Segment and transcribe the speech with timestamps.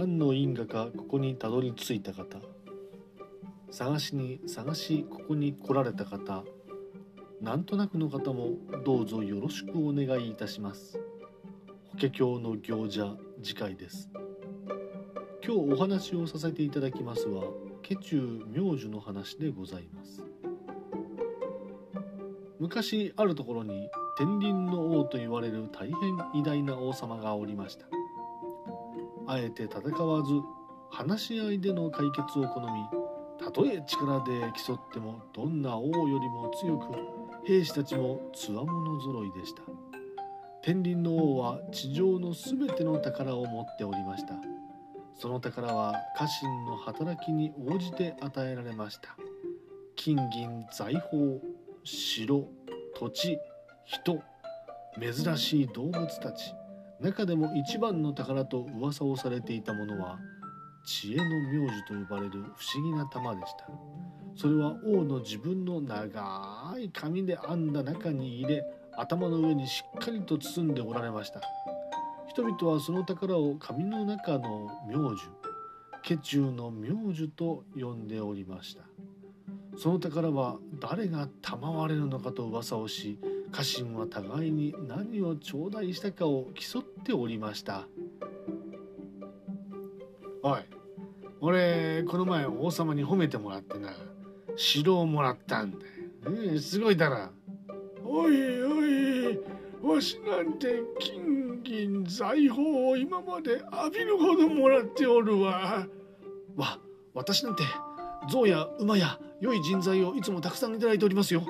[0.00, 2.38] 何の因果かここにたどり着いた方。
[3.70, 6.42] 探しに探しここに来られた方。
[7.42, 8.52] なんとなくの方も
[8.82, 10.98] どうぞよろしくお願いいたします。
[11.92, 14.08] 法華経の行者次回です。
[15.44, 17.44] 今日お話をさせていただきますは
[17.82, 20.24] 家中明寿の話でございます。
[22.58, 27.99] 昔あるところに天輪の王と言われる大変偉大な王様がおりました。
[29.30, 30.32] あえて戦わず
[30.90, 32.66] 話し合いでの解決を好み
[33.38, 36.86] たとえ力で競ってもどんな王よりも強く
[37.46, 39.62] 兵士たちもつわもの揃いでした。
[40.62, 44.34] 天輪の王は地上の全ての宝を持っておりました。
[45.16, 49.16] その宝は家臣の働きに応じて与えられました。
[49.94, 51.38] 金銀財宝
[51.84, 52.48] 城
[52.98, 53.38] 土地
[53.84, 54.20] 人
[55.00, 56.52] 珍しい動物たち。
[57.00, 60.18] 中でも一番の宝と噂をされていたものは
[60.84, 63.68] 知恵の妙寿と呼ばれる不思議な玉でした。
[64.36, 68.64] それは王の自分の長い紙で編んだ中に入れ
[68.96, 71.40] 頭の上にしっかりと包んでおられました。
[72.28, 75.22] 人々はその宝を紙の中の妙寿
[76.02, 78.82] 家中の妙寿と呼んでおりました。
[79.76, 83.18] その宝は誰が賜れるのかと噂をし
[83.52, 87.86] 家臣は互いに何を頂戴したかを競っておりました。
[90.42, 90.60] おい
[91.40, 93.92] 俺この前王様に褒めてもらってな
[94.56, 95.78] 城をもらったんだ
[96.24, 97.28] よ、ね、すごいだろ
[98.04, 99.40] おいおい
[99.82, 105.86] わしなんて金銀財宝を今まで浴びるほどもらっておるわ。
[106.56, 106.78] わ
[107.14, 107.62] 私なんて
[108.30, 111.42] 象や馬や良い人材をいつもたくさんいただいておりますよ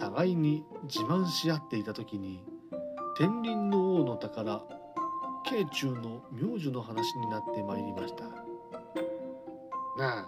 [0.00, 2.42] 互いに自慢し合っていた時に
[3.18, 4.62] 天輪の王の宝
[5.44, 8.24] 慶中の明寿の話になってまいりました。
[8.24, 10.26] なあ。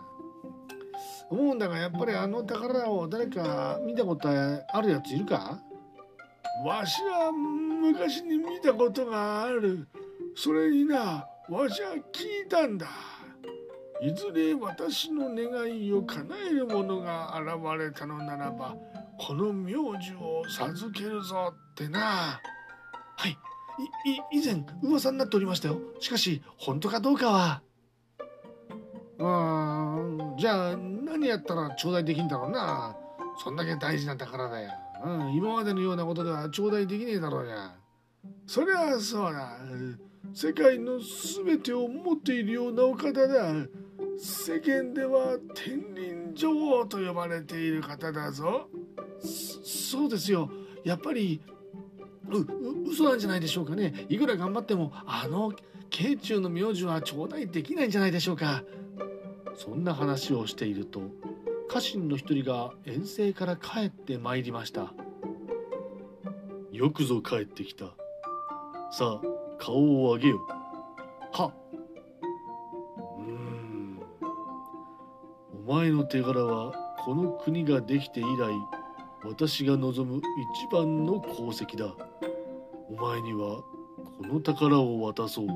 [1.30, 5.58] 思うんだがやっぱりあの宝を誰か見たことあるやついるか？
[6.66, 9.88] わしは昔に見たことがある。
[10.36, 12.86] それになわしは聞いたんだ。
[14.02, 18.76] いずれ私の願いを叶える者が現れたのならば
[19.24, 22.40] この名字を授けるぞってな。
[23.16, 23.30] はい。
[23.30, 25.78] い以前噂になっておりましたよ。
[26.00, 27.62] しかし本当かどうかは。
[29.18, 30.36] うん。
[30.36, 32.96] じゃあ何やったら頂戴できんだろうな。
[33.42, 34.72] そんだけ大事な宝だよ、
[35.04, 37.74] うん、今までのようなことでは頂戴できねえだろうや
[38.46, 39.56] そりゃそうだ。
[40.34, 40.98] 世界の
[41.44, 43.52] 全てを持っているようなお方だ。
[44.18, 48.68] 世間では天輪女王と呼ばれている方だぞ
[49.22, 50.50] そうですよ。
[50.84, 51.40] やっぱり
[52.28, 54.06] うう嘘なんじゃないでしょうかね。
[54.08, 55.52] いくら頑張ってもあの
[55.90, 58.64] 慶中の名字は頂戴できないんじゃないでしょうか。
[59.54, 61.02] そんな話をしていると
[61.68, 64.92] 家臣の一人が遠征から帰ってまいりました。
[66.72, 67.86] よくぞ帰ってきた。
[68.90, 69.26] さあ
[69.58, 70.40] 顔を上げよ。
[71.32, 71.52] は
[73.18, 74.00] うん。
[75.66, 76.72] お前の手柄は
[77.04, 78.52] この国ができて以来
[79.24, 81.94] 私が望む一番の功績だ。
[82.90, 83.64] お前にはこ
[84.22, 85.46] の宝を渡そう。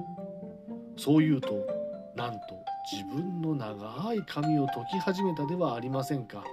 [0.96, 1.66] そう言うと
[2.16, 2.38] なんと
[2.92, 6.44] 自分の長い髪を解き始めたではありませんか。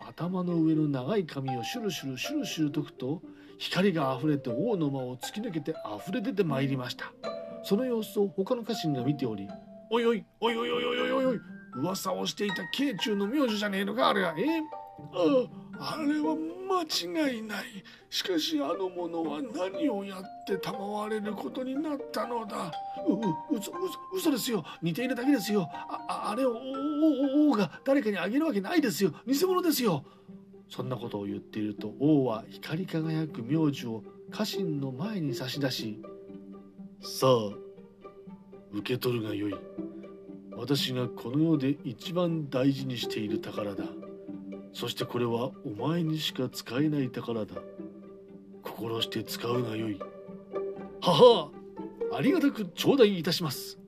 [0.00, 3.20] 頭の上の長い髪をシュルシュルシュルシュル解くと
[3.58, 7.12] 光があふれて王の間を突き抜けてあふれ出てまいりました。
[7.64, 9.48] その様子を他の家臣が見ており
[9.90, 11.40] 「おいおいおいおいおいおいおいおい
[11.74, 14.34] 噂をしていた慶中の名字じゃねえのかあれは。
[14.38, 14.44] え
[15.12, 17.64] あああれは間違いない。
[18.08, 22.72] しかしあの者は何をやって賜れることになったのだ。
[23.08, 24.64] うう嘘嘘嘘ですよ。
[24.80, 25.68] 似ているだけですよ。
[25.72, 26.56] ああれを
[27.50, 29.12] 王が誰かにあげるわけないですよ。
[29.26, 30.04] 偽物ですよ。
[30.68, 36.00] そんなことを言っていると王は光り輝く名字を家臣の前に差し出し
[37.02, 37.50] さあ
[38.72, 39.54] 受け取るがよい。
[40.56, 43.84] 私がこの世で一番大事にしている宝だ。
[44.72, 47.54] そしてこれはお前にしか使えない宝だ。
[48.62, 49.98] 心して使うがよい。
[51.00, 51.50] はは
[52.16, 53.78] ありがたく頂戴いたします。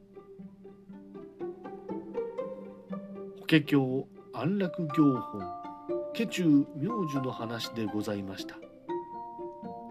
[3.40, 5.64] 法華経安楽行本
[6.14, 8.56] 家中明寿の話でございました。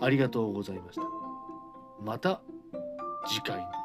[0.02, 1.04] ありがとうございました。
[2.04, 2.42] また
[3.28, 3.83] 次回。